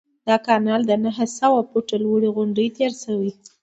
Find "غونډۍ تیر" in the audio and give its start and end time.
2.35-2.91